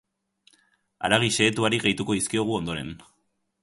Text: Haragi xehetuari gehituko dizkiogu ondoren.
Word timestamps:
Haragi 1.09 1.31
xehetuari 1.37 1.83
gehituko 1.87 2.19
dizkiogu 2.21 2.61
ondoren. 2.63 2.95